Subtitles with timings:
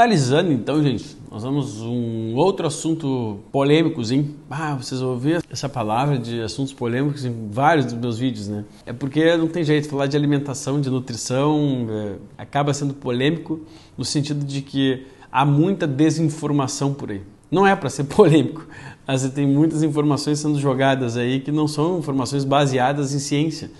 [0.00, 4.34] Finalizando então, gente, nós vamos um outro assunto polêmicozinho.
[4.48, 8.64] Ah, vocês ouviram essa palavra de assuntos polêmicos em vários dos meus vídeos, né?
[8.86, 13.60] É porque não tem jeito, falar de alimentação, de nutrição, é, acaba sendo polêmico
[13.94, 17.20] no sentido de que há muita desinformação por aí.
[17.50, 18.66] Não é para ser polêmico,
[19.06, 23.70] mas tem muitas informações sendo jogadas aí que não são informações baseadas em ciência.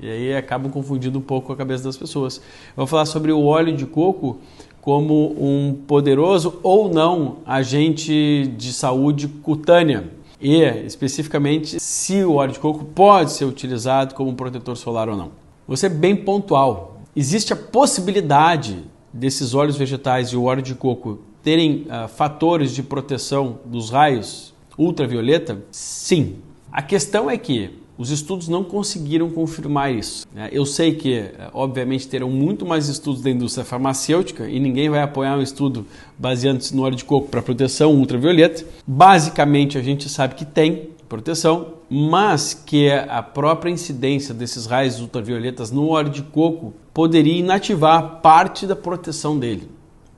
[0.00, 2.40] E aí acabam confundindo um pouco a cabeça das pessoas.
[2.76, 4.38] Vou falar sobre o óleo de coco
[4.80, 10.10] como um poderoso ou não agente de saúde cutânea.
[10.40, 15.32] E, especificamente, se o óleo de coco pode ser utilizado como protetor solar ou não.
[15.66, 17.00] Você é bem pontual.
[17.14, 22.82] Existe a possibilidade desses óleos vegetais e o óleo de coco terem uh, fatores de
[22.82, 25.62] proteção dos raios ultravioleta?
[25.70, 26.36] Sim.
[26.70, 30.24] A questão é que os estudos não conseguiram confirmar isso.
[30.32, 30.48] Né?
[30.52, 35.02] Eu sei que, eh, obviamente, terão muito mais estudos da indústria farmacêutica e ninguém vai
[35.02, 35.84] apoiar um estudo
[36.16, 38.64] baseando-se no óleo de coco para proteção ultravioleta.
[38.86, 45.72] Basicamente, a gente sabe que tem proteção, mas que a própria incidência desses raios ultravioletas
[45.72, 49.68] no óleo de coco poderia inativar parte da proteção dele.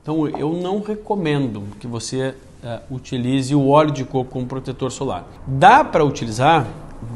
[0.03, 5.27] Então, eu não recomendo que você uh, utilize o óleo de coco como protetor solar.
[5.47, 6.67] Dá para utilizar?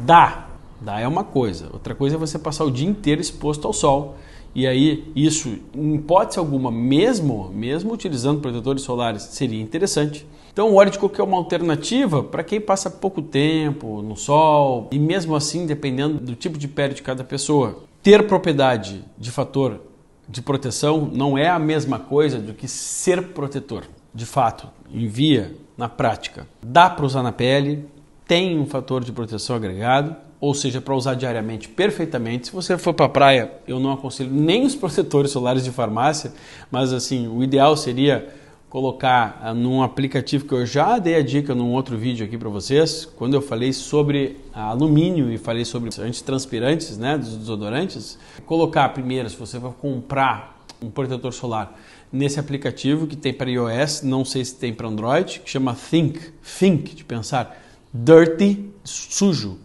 [0.06, 0.45] Dá
[0.86, 1.68] Dá é uma coisa.
[1.74, 4.18] Outra coisa é você passar o dia inteiro exposto ao sol.
[4.54, 10.28] E aí, isso, em hipótese alguma, mesmo, mesmo utilizando protetores solares, seria interessante.
[10.54, 14.88] Então, o óleo de coco é uma alternativa para quem passa pouco tempo no sol
[14.92, 17.80] e, mesmo assim, dependendo do tipo de pele de cada pessoa.
[18.04, 19.82] Ter propriedade de fator
[20.30, 23.86] de proteção não é a mesma coisa do que ser protetor.
[24.14, 27.86] De fato, em via, na prática, dá para usar na pele,
[28.28, 30.16] tem um fator de proteção agregado,
[30.46, 32.48] ou seja, para usar diariamente perfeitamente.
[32.48, 36.32] Se você for para a praia, eu não aconselho nem os protetores solares de farmácia,
[36.70, 38.30] mas assim, o ideal seria
[38.70, 42.50] colocar ah, num aplicativo que eu já dei a dica num outro vídeo aqui para
[42.50, 49.28] vocês, quando eu falei sobre alumínio e falei sobre antitranspirantes, né, dos desodorantes, colocar primeiro,
[49.28, 51.76] se você for comprar um protetor solar
[52.12, 56.20] nesse aplicativo que tem para iOS, não sei se tem para Android, que chama Think,
[56.60, 57.60] Think de pensar,
[57.92, 59.65] dirty, sujo,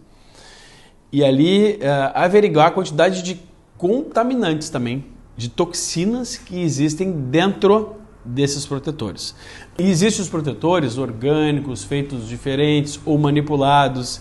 [1.12, 3.40] e ali uh, averiguar a quantidade de
[3.76, 5.04] contaminantes também,
[5.36, 9.34] de toxinas que existem dentro desses protetores.
[9.78, 14.20] E existem os protetores orgânicos, feitos diferentes ou manipulados.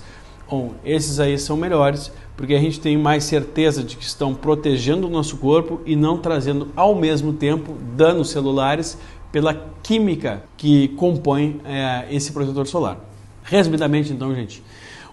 [0.49, 5.07] Bom, esses aí são melhores, porque a gente tem mais certeza de que estão protegendo
[5.07, 8.97] o nosso corpo e não trazendo ao mesmo tempo danos celulares
[9.31, 12.97] pela química que compõe é, esse protetor solar.
[13.43, 14.63] Resumidamente, então, gente,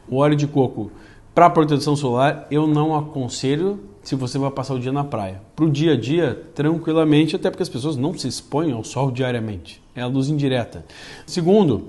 [0.09, 0.91] o óleo de coco
[1.37, 5.43] para proteção solar, eu não aconselho se você vai passar o dia na praia.
[5.55, 9.11] Para o dia a dia, tranquilamente, até porque as pessoas não se expõem ao sol
[9.11, 9.83] diariamente.
[9.95, 10.87] É a luz indireta.
[11.27, 11.89] Segundo,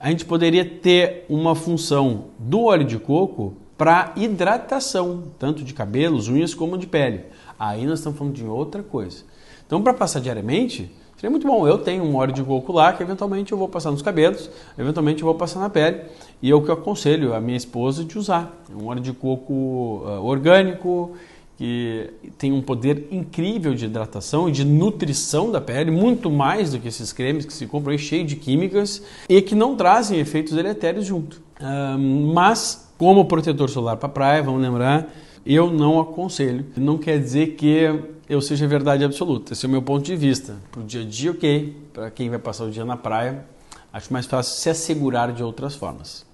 [0.00, 6.26] a gente poderia ter uma função do óleo de coco para hidratação, tanto de cabelos,
[6.26, 7.20] unhas como de pele.
[7.56, 9.22] Aí nós estamos falando de outra coisa.
[9.64, 11.66] Então, para passar diariamente, Seria muito bom.
[11.66, 14.48] Eu tenho um óleo de coco lá que eventualmente eu vou passar nos cabelos,
[14.78, 16.02] eventualmente eu vou passar na pele.
[16.40, 18.64] E o que eu aconselho a minha esposa de usar.
[18.70, 21.16] É um óleo de coco uh, orgânico,
[21.58, 26.78] que tem um poder incrível de hidratação e de nutrição da pele, muito mais do
[26.78, 30.52] que esses cremes que se compram aí cheio de químicas e que não trazem efeitos
[30.52, 31.42] deletérios junto.
[32.32, 35.12] Mas, como protetor solar para praia, vamos lembrar,
[35.44, 36.64] eu não aconselho.
[36.76, 37.90] Não quer dizer que
[38.28, 39.52] eu seja verdade absoluta.
[39.52, 40.54] Esse é o meu ponto de vista.
[40.70, 41.76] Para o dia a dia, ok.
[41.92, 43.44] Para quem vai passar o dia na praia,
[43.92, 46.27] acho mais fácil se assegurar de outras formas.